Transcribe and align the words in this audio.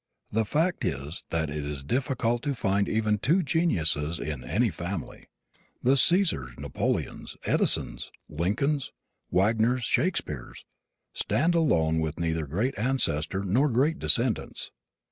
The 0.31 0.45
fact 0.45 0.83
is 0.83 1.23
that 1.29 1.51
it 1.51 1.63
is 1.63 1.83
difficult 1.83 2.41
to 2.41 2.55
find 2.55 2.89
even 2.89 3.19
two 3.19 3.43
geniuses 3.43 4.17
in 4.17 4.43
any 4.43 4.71
family. 4.71 5.27
The 5.83 5.95
Caesars, 5.95 6.53
Napoleons, 6.57 7.37
Edisons, 7.45 8.09
Lincolns, 8.27 8.91
Wagners, 9.29 9.83
Shakespeares, 9.83 10.65
stand 11.13 11.53
alone 11.53 11.99
with 11.99 12.19
neither 12.19 12.47
great 12.47 12.73
ancestors 12.79 13.45
nor 13.45 13.69
great 13.69 13.99
descendants. 13.99 14.71